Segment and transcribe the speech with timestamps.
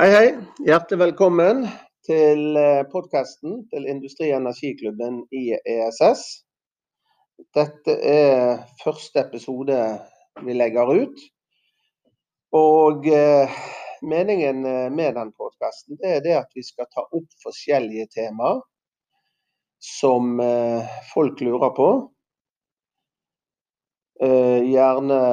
[0.00, 0.28] Hei, hei.
[0.64, 1.58] Hjertelig velkommen
[2.08, 2.56] til
[2.88, 6.22] podkasten til Industri- og Energiklubben i ESS.
[7.52, 9.76] Dette er første episode
[10.46, 11.20] vi legger ut.
[12.56, 13.60] Og eh,
[14.00, 14.64] meningen
[14.96, 18.64] med den podkasten er det at vi skal ta opp forskjellige temaer
[19.84, 21.94] som eh, folk lurer på.
[24.24, 25.24] Eh, gjerne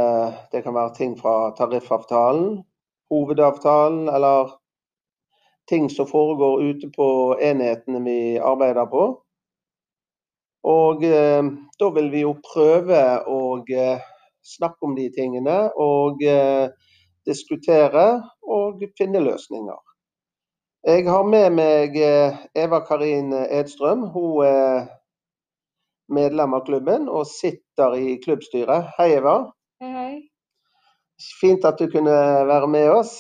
[0.52, 2.66] det kan være ting fra tariffavtalen,
[3.10, 4.52] hovedavtalen eller
[5.70, 7.08] ting som foregår ute på
[7.42, 9.08] enhetene vi arbeider på.
[10.68, 11.44] Og eh,
[11.80, 13.42] da vil vi jo prøve å
[13.72, 14.04] eh,
[14.44, 16.68] snakke om de tingene og eh,
[17.28, 18.08] diskutere
[18.48, 19.80] og finne løsninger.
[20.88, 24.08] Jeg har med meg eh, Eva Karin Edstrøm.
[24.14, 24.88] Hun er
[26.08, 28.94] medlem av klubben og sitter i klubbstyret.
[29.00, 29.38] Hei, Eva.
[29.84, 30.37] Hei, hei.
[31.18, 32.14] Fint at du kunne
[32.48, 33.14] være med oss.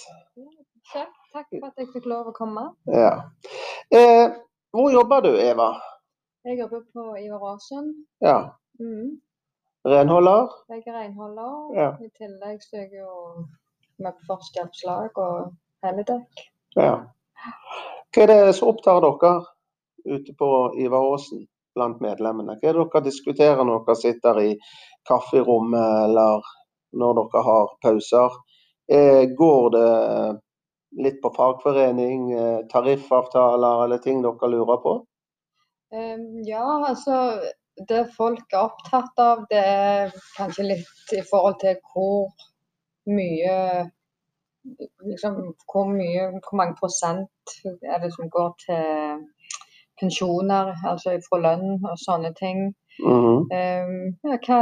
[0.93, 2.67] Takk, Takk for at jeg fikk lov å komme.
[2.93, 3.13] Ja.
[3.93, 4.27] Eh,
[4.75, 5.71] hvor jobber du, Eva?
[6.47, 7.89] Jeg jobber på Ivar Aasen.
[8.23, 8.37] Ja.
[8.79, 9.17] Mm.
[9.87, 10.53] Renholder?
[10.69, 11.55] Jeg er renholder.
[11.75, 11.89] Ja.
[12.03, 13.45] I tillegg så er jeg jo
[14.03, 15.51] med på førstehjelpslag og
[15.85, 16.43] helledekk.
[16.77, 16.93] Ja.
[18.13, 19.33] Hva er det som opptar dere
[20.07, 20.51] ute på
[20.83, 22.57] Ivar Aasen blant medlemmene?
[22.61, 24.51] Hva er det dere diskuterer når dere sitter i
[25.09, 26.47] kafferommet eller
[26.93, 28.37] når dere har pauser?
[28.91, 29.91] Eh, går det
[31.03, 34.97] litt på fagforening, eh, tariffavtaler eller ting dere lurer på?
[36.43, 37.39] Ja, altså
[37.87, 42.27] det folk er opptatt av, det er kanskje litt i forhold til hvor
[43.07, 43.53] mye
[45.05, 45.35] liksom,
[45.71, 47.55] hvor mye, hvor mange prosent
[47.93, 49.21] er det som går til
[50.01, 52.73] pensjoner, altså fra lønn og sånne ting.
[52.99, 53.47] Mhm.
[53.53, 54.61] Um, ja, hva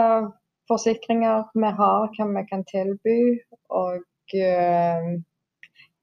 [0.69, 3.17] forsikringer vi har, hva vi kan tilby,
[3.69, 4.01] og
[4.35, 5.09] uh,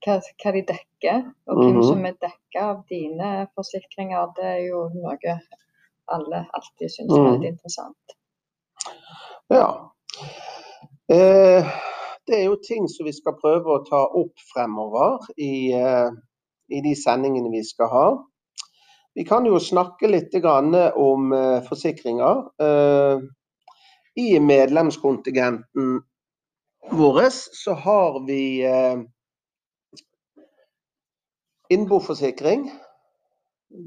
[0.04, 1.22] hva, hva de dekker.
[1.48, 1.86] Og hvem Mhm.
[1.88, 5.38] som er dekka av dine forsikringer, det er jo noe
[6.12, 8.16] alle alltid syns er veldig litt interessant.
[9.50, 9.68] Ja.
[11.12, 11.64] Eh,
[12.26, 16.10] det er jo ting som vi skal prøve å ta opp fremover i, eh,
[16.70, 18.06] i de sendingene vi skal ha.
[19.14, 22.48] Vi kan jo snakke litt grann om eh, forsikringer.
[24.14, 26.02] I medlemskontingenten
[26.90, 29.00] vår så har vi eh,
[31.68, 32.72] innboforsikring.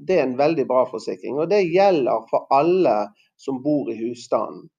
[0.08, 2.96] Det er en veldig bra forsikring, og det gjelder for alle
[3.38, 4.70] som bor i husstanden.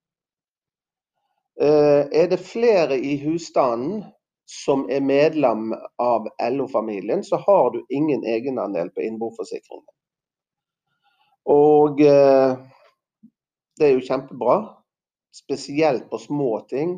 [1.61, 4.05] Eh, Er det flere i husstanden
[4.47, 9.93] som er medlem av LO-familien, så har du ingen egenandel på innboforsikringen.
[11.47, 12.59] Og eh,
[13.79, 14.59] det er jo kjempebra.
[15.37, 16.97] Spesielt på små ting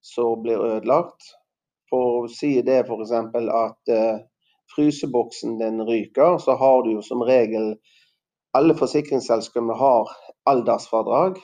[0.00, 1.34] som blir ødelagt.
[1.90, 3.12] For å si det f.eks.
[3.12, 4.24] at eh,
[4.74, 7.76] fryseboksen din ryker, så har du jo som regel
[8.56, 10.08] Alle forsikringsselskapene har
[10.48, 11.36] aldersfradrag.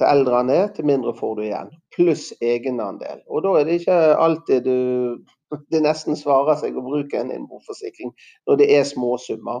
[0.00, 1.70] Til eldre han er, til mindre får du igjen.
[1.92, 3.20] Pluss egenandel.
[3.28, 4.78] Og da er det ikke alltid du
[5.72, 8.14] Det nesten svarer seg å bruke en innboforsikring
[8.48, 9.60] når det er småsummer.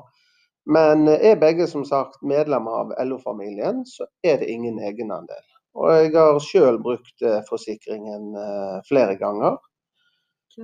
[0.64, 5.42] Men er begge som sagt medlemmer av LO-familien, så er det ingen egenandel.
[5.74, 9.56] Og jeg har sjøl brukt eh, forsikringen eh, flere ganger.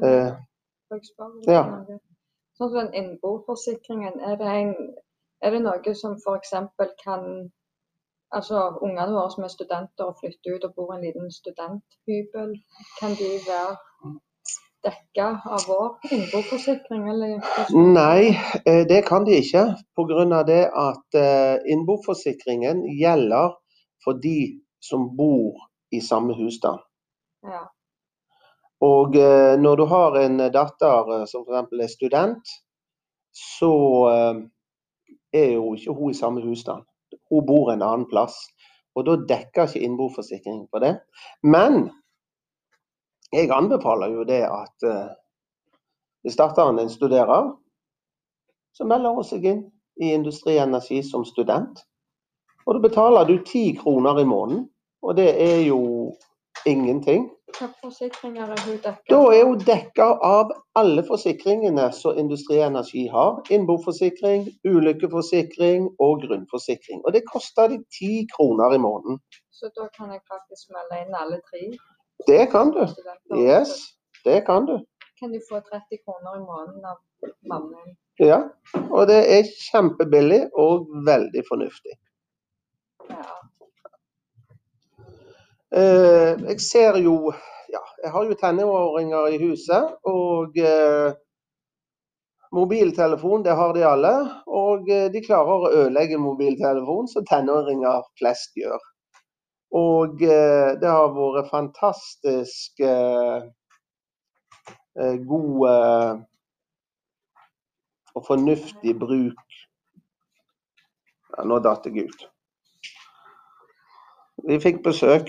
[0.05, 0.35] Eh,
[1.49, 1.63] ja.
[2.59, 4.75] Sånn som innboforsikringen, er det, en,
[5.45, 6.55] er det noe som f.eks.
[7.05, 7.31] kan
[8.29, 12.51] Altså ungene våre som er studenter og flytter ut og bor i en liten studenthybel,
[12.99, 14.11] kan de være
[14.83, 17.41] dekka av vår innboforsikring, eller?
[17.95, 18.29] Nei,
[18.65, 19.65] eh, det kan de ikke.
[19.97, 20.43] Pga.
[20.43, 23.57] det at eh, innboforsikringen gjelder
[24.05, 25.59] for de som bor
[25.91, 26.81] i samme husstand.
[27.43, 27.67] Ja.
[28.81, 31.73] Og eh, når du har en datter som f.eks.
[31.83, 32.55] er student,
[33.35, 33.75] så
[35.33, 36.83] er jo ikke hun i samme husstand.
[37.31, 38.39] Hun bor en annen plass.
[38.97, 40.97] Og da dekker ikke innboforsikringen på det.
[41.43, 41.91] Men
[43.33, 45.09] jeg anbefaler jo det at eh,
[46.23, 47.53] hvis datteren din studerer,
[48.75, 49.63] så melder hun seg inn
[50.03, 51.83] i Industri Energi som student.
[52.67, 54.69] Og da betaler du ti kroner i måneden,
[55.03, 55.81] og det er jo
[56.67, 57.29] ingenting.
[57.49, 63.07] Hvilke forsikringer er hun dekka Da er hun dekka av alle forsikringene som Industri Energi
[63.09, 63.41] har.
[63.51, 67.01] Innboforsikring, ulykkeforsikring og grunnforsikring.
[67.07, 69.21] Og det koster de ti kroner i måneden.
[69.53, 71.63] Så da kan jeg faktisk melde inn alle tre?
[72.27, 72.83] Det kan du.
[73.37, 73.79] Yes,
[74.25, 74.79] det kan du.
[75.19, 76.99] Kan du få 30 kroner i måneden av
[77.51, 77.97] mannen?
[78.19, 78.41] Ja.
[78.91, 81.95] Og det er kjempebillig og veldig fornuftig.
[83.11, 83.39] Ja.
[85.77, 87.33] Eh, jeg ser jo
[87.69, 89.97] ja, jeg har jo tenåringer i huset.
[90.09, 91.11] Og eh,
[92.53, 94.15] mobiltelefon, det har de alle.
[94.47, 98.81] Og eh, de klarer å ødelegge mobiltelefon, som tenåringer flest gjør.
[99.71, 103.43] Og eh, det har vært fantastisk eh,
[104.97, 106.25] eh, god
[108.17, 109.59] og fornuftig bruk.
[111.37, 112.25] Ja, nå datt jeg ut.
[114.49, 115.29] Vi fikk besøk.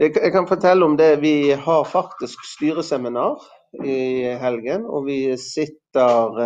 [0.00, 1.20] Jeg kan fortelle om det.
[1.20, 3.44] Vi har faktisk styreseminar
[3.84, 4.88] i helgen.
[4.88, 6.40] Og vi sitter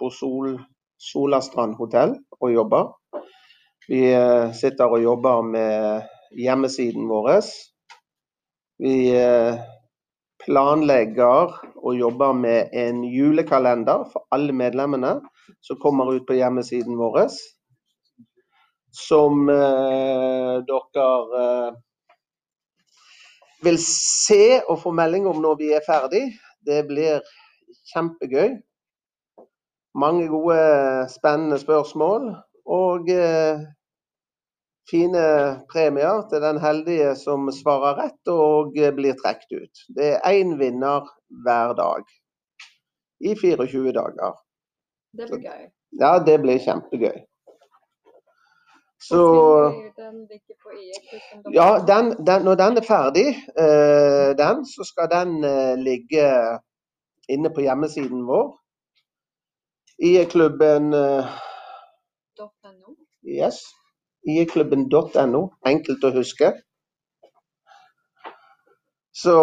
[0.00, 0.58] på Sol,
[0.98, 2.92] Solastrand hotell og jobber.
[3.88, 7.40] Vi eh, sitter og jobber med hjemmesiden vår.
[8.82, 9.60] Vi eh,
[10.44, 15.18] planlegger og jobber med en julekalender for alle medlemmene
[15.64, 17.30] som kommer ut på hjemmesiden vår.
[18.94, 21.08] Som eh, dere
[21.42, 21.72] eh,
[23.64, 26.24] vil se og få melding om når vi er ferdig.
[26.66, 27.22] Det blir
[27.92, 28.58] kjempegøy.
[29.98, 30.58] Mange gode,
[31.10, 32.28] spennende spørsmål.
[32.66, 33.60] Og eh,
[34.90, 35.24] fine
[35.72, 39.82] premier til den heldige som svarer rett og eh, blir trukket ut.
[39.96, 41.08] Det er én vinner
[41.44, 42.04] hver dag
[43.20, 44.38] i 24 dager.
[45.18, 45.66] Det blir gøy.
[46.00, 47.18] Ja, det blir kjempegøy.
[49.08, 49.22] Så.
[51.54, 53.28] Ja, den, den, når den er ferdig,
[53.64, 56.24] eh, den, så skal den eh, ligge
[57.28, 58.50] inne på hjemmesiden vår.
[59.98, 61.38] IE-klubben eh,
[62.38, 62.94] .no.
[63.22, 63.62] yes,
[64.28, 65.42] IE-klubben.no.
[65.66, 66.52] Enkelt å huske.
[69.18, 69.34] Så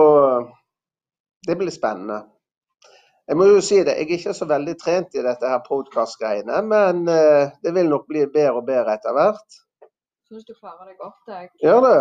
[1.47, 2.21] det blir spennende.
[3.25, 6.59] Jeg må jo si det, jeg er ikke så veldig trent i dette her podkast-greiene,
[6.69, 9.57] men eh, det vil nok bli bedre og bedre etter hvert.
[10.29, 11.49] Syns du klarer deg godt, jeg.
[11.65, 11.97] Gjør det?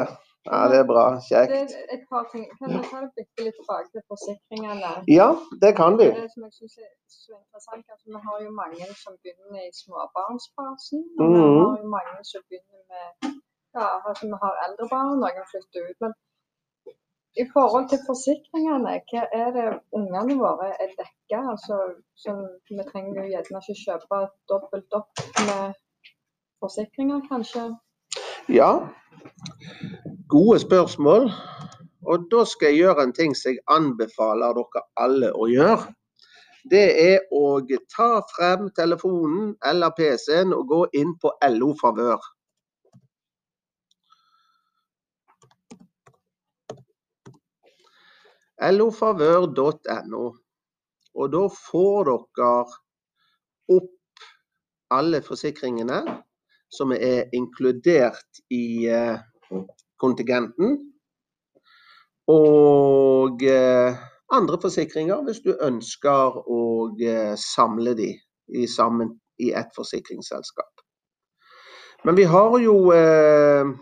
[0.50, 1.04] Ja, det er bra.
[1.14, 1.52] Det Kjekt.
[1.52, 2.44] er et par ting.
[2.58, 4.90] Kan vi ta det bitte litt tilbake til forsikringene?
[5.20, 5.28] Ja,
[5.62, 6.06] det kan vi.
[6.20, 6.90] Det som jeg synes er
[7.24, 11.00] så interessant, at Vi har jo mange som begynner i småbarnsfasen.
[11.20, 11.60] Og vi Mhm.
[11.70, 13.06] har jo mange som begynner med
[13.78, 15.98] ja, altså Vi har eldre barn, noen flytter ut.
[16.04, 16.12] Men
[17.42, 19.66] i forhold til forsikringene, hva er det
[19.98, 21.38] ungene våre er dekka?
[21.54, 21.74] Altså,
[22.76, 24.18] vi trenger jo gjerne ikke kjøpe
[24.52, 25.12] dobbelt opp
[25.48, 25.64] med
[26.62, 27.64] forsikringer, kanskje.
[28.60, 28.70] Ja,
[30.28, 31.30] gode spørsmål.
[32.06, 35.94] Og da skal jeg gjøre en ting som jeg anbefaler dere alle å gjøre.
[36.70, 37.60] Det er å
[37.92, 42.22] ta frem telefonen eller PC-en og gå inn på LO Favør.
[48.72, 50.24] lofavør.no.
[51.14, 52.50] Og da får dere
[53.74, 54.24] opp
[54.94, 56.00] alle forsikringene
[56.72, 59.18] som er inkludert i eh,
[60.00, 60.78] kontingenten.
[62.26, 63.96] Og eh,
[64.32, 66.62] andre forsikringer hvis du ønsker å
[66.96, 68.14] eh, samle de
[68.68, 70.80] sammen i ett forsikringsselskap.
[72.04, 73.74] Men vi har jo eh,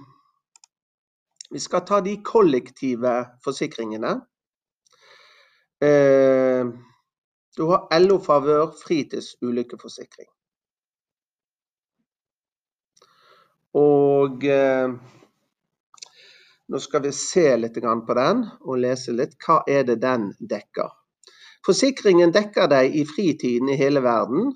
[1.53, 3.11] Vi skal ta de kollektive
[3.44, 4.14] forsikringene.
[7.59, 10.31] Du har LO Favør fritidsulykkeforsikring.
[13.82, 14.49] Og
[16.72, 19.35] nå skal vi se litt på den og lese litt.
[19.44, 20.88] Hva er det den dekker?
[21.66, 24.54] Forsikringen dekker deg i fritiden i hele verden.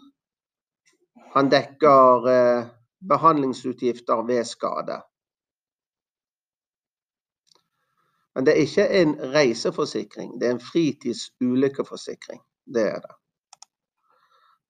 [1.35, 2.71] Han dekker eh,
[3.05, 4.97] behandlingsutgifter ved skade.
[8.35, 12.41] Men det er ikke en reiseforsikring, det er en fritidsulykkeforsikring.
[12.65, 13.15] Det er det.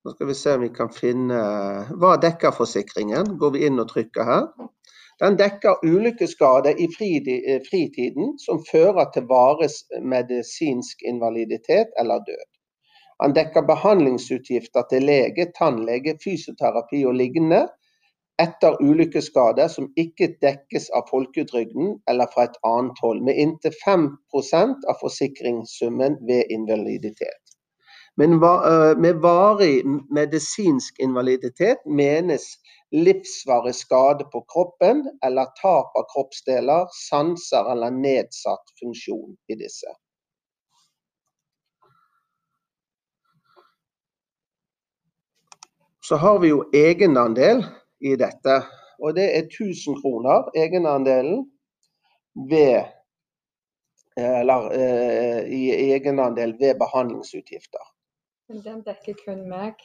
[0.03, 1.39] Nå skal vi se om vi kan finne
[1.99, 3.33] Hva dekker forsikringen?
[3.39, 4.51] Går vi inn og trykker her.
[5.23, 9.71] Den dekker ulykkeskader i eh, fritiden som fører til varig
[10.03, 12.45] medisinsk invaliditet eller død.
[13.23, 17.63] Han dekker behandlingsutgifter til lege, tannlege, fysioterapi og lignende
[18.45, 24.85] etter ulykkeskader som ikke dekkes av folketrygden eller fra et annet hold, med inntil 5%
[24.93, 27.56] av forsikringssummen ved invaliditet.
[28.17, 32.45] Men øh, med varig medisinsk invaliditet menes
[32.93, 39.93] livsvarig skade på kroppen eller tap av kroppsdeler, sanser eller nedsatt funksjon i disse.
[46.09, 47.65] Så har vi jo egenandel
[48.01, 48.61] i dette,
[49.03, 51.51] og det er 1000 kroner egenandelen
[52.49, 52.87] ved
[54.17, 57.96] eller eh, i egenandel ved behandlingsutgifter.
[58.49, 59.81] Men den dekker kun meg.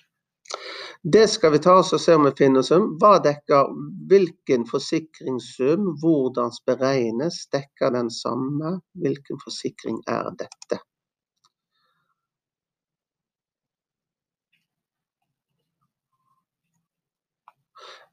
[1.04, 2.92] Det skal vi ta oss og se om vi finner sum.
[3.02, 3.72] Hva dekker
[4.12, 5.96] hvilken forsikringssum?
[6.04, 7.40] Hvordan beregnes?
[7.50, 8.76] Dekker den samme?
[9.02, 10.78] Hvilken forsikring er dette?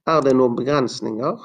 [0.09, 1.43] Er det noen begrensninger?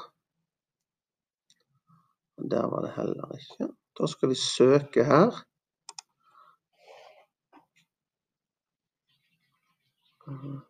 [2.50, 3.68] Der var det heller ikke.
[4.00, 5.44] Da skal vi søke her.
[10.24, 10.60] Finner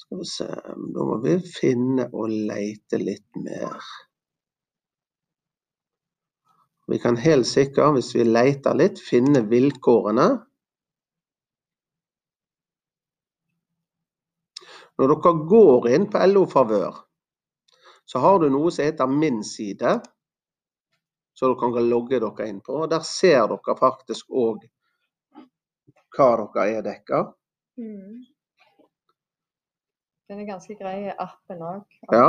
[0.00, 0.46] Skal vi se,
[0.94, 3.82] da må vi finne og leite litt mer.
[6.86, 10.45] Vi kan helt sikkert, hvis vi leter litt, finne vilkårene.
[14.96, 17.02] Når dere går inn på LO Favør,
[18.06, 19.98] så har du noe som heter Min side,
[21.36, 22.80] så dere kan logge dere inn på.
[22.82, 24.64] og Der ser dere faktisk òg
[26.16, 27.22] hva dere er dekka.
[27.76, 28.24] Mm.
[30.28, 31.98] Den er ganske grei, appen òg.
[32.12, 32.28] Ja.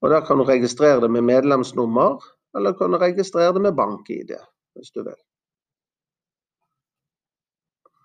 [0.00, 2.16] Og der kan du registrere det med medlemsnummer,
[2.56, 4.32] eller kan du registrere det med bank-ID,
[4.74, 5.20] hvis du vil.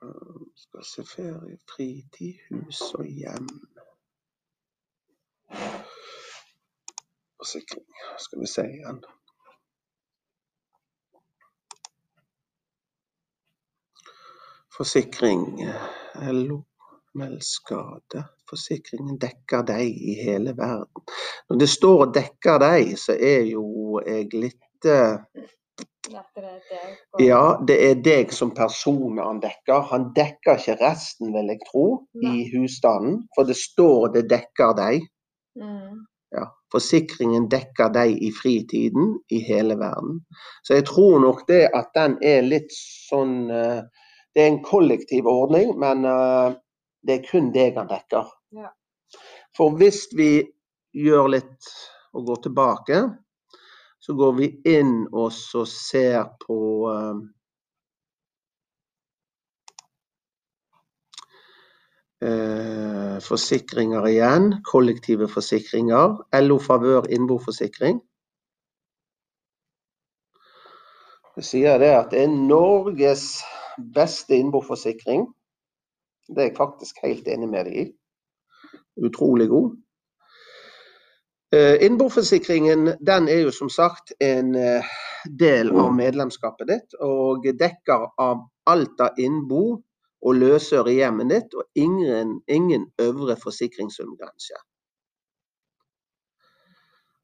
[0.04, 3.48] Eh, Skal se ferie, fritid, hus og hjem.
[7.38, 7.88] Forsikring,
[8.24, 9.02] skal vi se igjen.
[14.78, 16.62] Forsikring, eh, LO,
[17.20, 18.24] meld skade.
[18.50, 21.04] Forsikringen dekker deg i hele verden.
[21.50, 24.90] Når det står 'dekker deg', så er jo jeg litt
[27.22, 29.88] Ja, det er deg som person han dekker.
[29.92, 31.86] Han dekker ikke resten, vil jeg tro,
[32.22, 33.24] i husstanden.
[33.36, 35.08] For det står 'det dekker deg'.
[35.62, 36.06] Mm.
[36.36, 36.46] Ja.
[36.72, 40.26] Forsikringen dekker deg i fritiden i hele verden.
[40.64, 42.72] Så jeg tror nok det at den er litt
[43.10, 43.84] sånn eh,
[44.36, 46.56] Det er en kollektiv ordning, men eh,
[47.08, 48.26] det er kun deg han dekker.
[49.56, 50.44] For hvis vi
[50.92, 51.70] gjør litt
[52.12, 52.98] og går tilbake,
[54.06, 56.58] så går vi inn og så ser på
[62.22, 64.52] eh, forsikringer igjen.
[64.70, 66.20] Kollektive forsikringer.
[66.44, 67.98] LO Favør innboforsikring.
[71.36, 73.26] Det sier det at det er Norges
[73.98, 75.26] beste innboforsikring.
[76.30, 77.88] Det er jeg faktisk helt enig med deg i.
[79.02, 79.74] Utrolig god.
[81.54, 84.86] Eh, Innboforsikringen den er jo som sagt en eh,
[85.40, 89.66] del av medlemskapet ditt, og dekker av alt av innbo
[90.26, 94.58] og løsøre i hjemmet ditt, og ingen, ingen øvre forsikringssumgrense.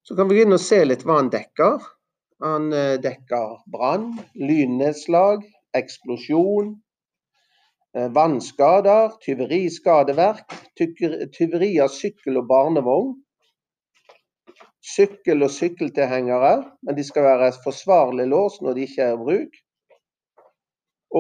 [0.05, 1.81] Så kan vi begynne å se litt hva han dekker.
[2.45, 5.43] Han eh, dekker brann, lynnedslag,
[5.77, 6.75] eksplosjon,
[7.91, 10.45] vannskader, tyveriskadeverk,
[10.77, 13.09] skadeverk, tyveri av sykkel og barnevogn,
[14.81, 19.59] sykkel og sykkeltilhengere, men de skal være forsvarlig låst når de ikke er i bruk.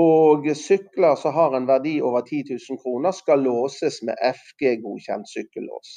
[0.01, 5.89] Og sykler som har en verdi over 10 000 kroner skal låses med FG-godkjent sykkellås.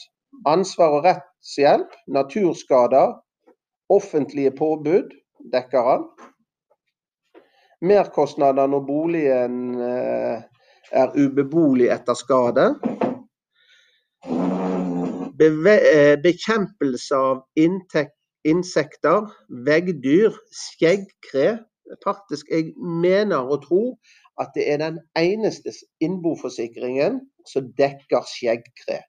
[0.51, 3.15] Ansvar og rettshjelp, naturskader,
[3.89, 5.15] offentlige påbud
[5.53, 6.09] dekker han.
[7.85, 10.43] Merkostnader når boligen eh,
[10.91, 12.73] er ubeboelig etter skade.
[15.41, 17.41] Eh, bekjempelse av
[18.47, 19.25] insekter,
[19.67, 21.57] veggdyr, skjeggkre.
[22.05, 23.97] Faktisk, jeg mener å tro
[24.39, 27.19] at det er den eneste innboforsikringen
[27.51, 29.01] som dekker skjeggkre.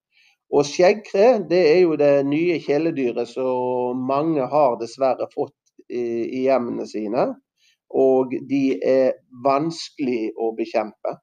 [0.49, 5.53] Og skjeggkre det er jo det nye kjæledyret som mange har dessverre fått
[5.93, 7.27] i hjemmene sine.
[7.93, 9.13] Og de er
[9.45, 11.19] vanskelig å bekjempe.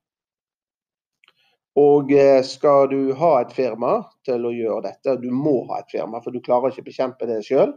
[1.81, 3.95] Og eh, skal du ha et firma
[4.29, 7.29] til å gjøre dette, du må ha et firma, for du klarer ikke å bekjempe
[7.31, 7.73] det sjøl,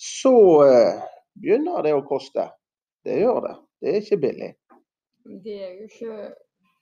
[0.00, 1.02] så eh,
[1.36, 2.48] begynner det å koste.
[3.04, 3.56] Det gjør det.
[3.80, 4.54] Det er ikke billig.
[5.44, 6.30] De er jo ikke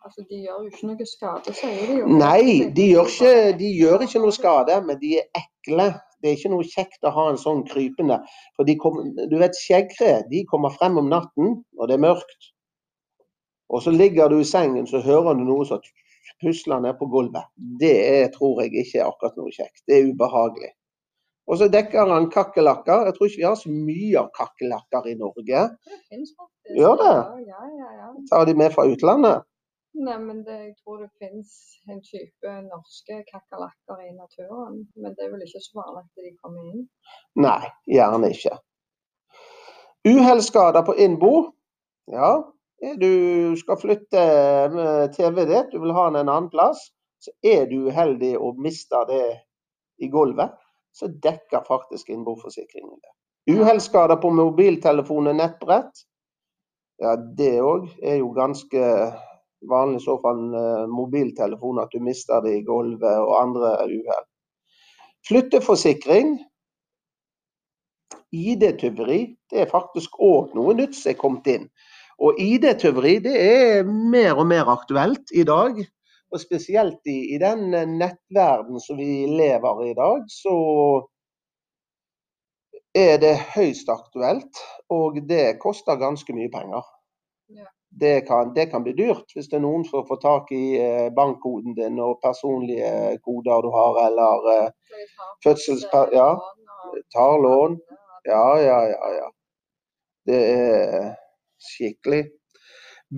[0.06, 2.10] Altså, de gjør jo ikke noe skade, sier de jo.
[2.20, 5.88] Nei, de gjør ikke, de gjør ikke noe skade, men de er ekle.
[6.22, 8.20] Det er ikke noe kjekt å ha en sånn krypende.
[8.54, 12.48] For de kommer, du vet, skjeggkre de kommer frem om natten når det er mørkt.
[13.74, 15.82] Og så ligger du i sengen, så hører du noe som
[16.42, 17.48] pusler ned på gulvet.
[17.80, 19.82] Det er, tror jeg ikke er akkurat noe kjekt.
[19.86, 20.72] Det er ubehagelig.
[21.48, 23.06] Og så dekker han kakerlakker.
[23.08, 25.62] Jeg tror ikke vi har så mye av kakerlakker i Norge.
[25.88, 26.74] Det finnes faktisk.
[26.76, 27.14] Gjør det?
[27.48, 28.08] Ja, ja, ja.
[28.30, 29.46] Tar de med fra utlandet?
[29.98, 31.54] Nei, men det, jeg tror det finnes
[31.88, 34.82] en type norske kakerlakker i naturen.
[35.00, 36.84] Men det er vel ikke så vanlig at de kommer inn?
[37.40, 37.62] Nei,
[37.96, 38.58] gjerne ikke.
[40.08, 41.32] Uhellsskader på innbo.
[42.12, 42.36] Ja,
[43.00, 44.22] du skal flytte
[45.16, 46.88] TV-et ditt, du vil ha den en annen plass.
[47.18, 49.24] Så er du uheldig og mister det
[49.98, 50.52] i gulvet,
[50.94, 53.14] så dekker faktisk innboforsikringen det.
[53.48, 56.04] Uhellsskader på mobiltelefon og nettbrett.
[57.02, 58.82] Ja, det òg er jo ganske
[59.70, 64.26] vanlig i så fall uh, mobiltelefon, at du mister det i gulvet og andre uhell.
[65.28, 66.38] Flytteforsikring.
[68.28, 71.70] ID-tyveri det er faktisk òg noe nytt som er kommet inn.
[72.18, 75.78] Og ID-tyveri det er mer og mer aktuelt i dag.
[76.32, 80.56] Og spesielt i, i den nettverden som vi lever i i dag, så
[82.98, 84.60] er det høyst aktuelt.
[84.92, 86.84] Og det koster ganske mye penger.
[87.54, 90.76] Ja det kan, det kan, bli dyrt hvis det er noen som får tak i
[90.80, 95.06] eh, bankkoden din og personlige koder du har, eller eh,
[95.44, 95.86] fødsels...
[96.12, 96.30] Ja,
[97.14, 97.78] tar lån.
[98.28, 99.28] Ja, ja, ja, ja.
[100.28, 101.14] Det er
[101.62, 102.24] skikkelig.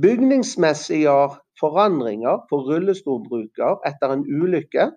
[0.02, 1.14] Bygningsmessige
[1.60, 4.90] forandringer for rullestolbruker etter en ulykke.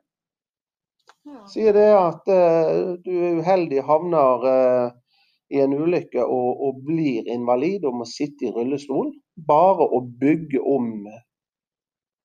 [1.52, 4.88] Sier det at uh, du er uheldig havner uh,
[5.54, 9.12] i en ulykke og, og, blir invalid og må sitte i rullestol,
[9.48, 10.90] bare å bygge om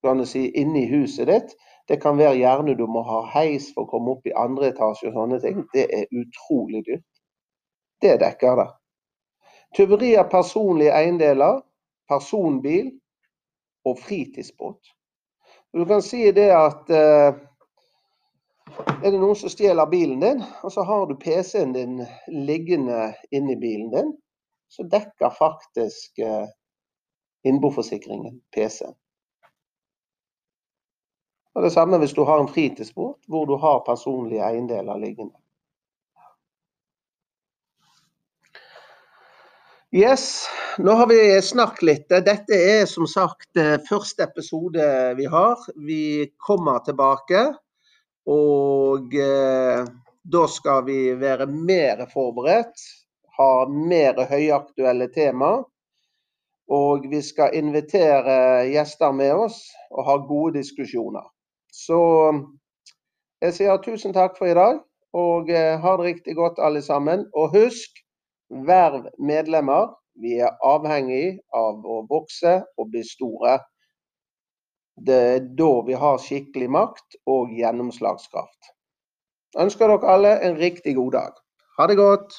[0.05, 1.55] kan si, inni huset ditt,
[1.89, 5.11] det kan være gjerne du må ha heis for å komme opp i andre etasje
[5.11, 7.07] og sånne ting, det er utrolig dyrt.
[8.03, 8.69] Det dekker det.
[9.77, 11.61] Tyveri av personlige eiendeler,
[12.09, 12.93] personbil
[13.85, 14.95] og fritidsbåt.
[15.77, 17.37] Du kan si det at uh,
[18.79, 22.01] er det noen som stjeler bilen din, og så har du PC-en din
[22.33, 24.15] liggende inni bilen din,
[24.69, 26.49] så dekker faktisk eh,
[27.49, 28.93] innboforsikringen PC-en.
[31.57, 35.35] Og Det samme hvis du har en fritidsbåt hvor du har personlige eiendeler liggende.
[39.97, 40.45] Yes,
[40.79, 42.11] nå har vi snakket litt.
[42.11, 44.85] Dette er som sagt eh, første episode
[45.17, 45.63] vi har.
[45.81, 47.47] Vi kommer tilbake.
[48.29, 49.87] Og eh,
[50.29, 52.83] da skal vi være mer forberedt,
[53.39, 55.55] ha mer høyaktuelle tema.
[56.69, 61.25] Og vi skal invitere gjester med oss og ha gode diskusjoner.
[61.73, 62.03] Så
[63.41, 64.85] jeg sier tusen takk for i dag,
[65.17, 67.25] og eh, ha det riktig godt alle sammen.
[67.33, 68.05] Og husk,
[68.49, 69.95] verv medlemmer.
[70.19, 73.59] Vi er avhengig av å vokse og bli store.
[74.99, 78.73] Det er da vi har skikkelig makt og gjennomslagskraft.
[79.59, 81.39] Ønsker dere alle en riktig god dag.
[81.79, 82.35] Ha det godt.